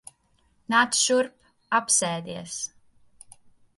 Nāc 0.73 0.97
šurp. 1.01 1.35
Apsēdies. 1.81 2.57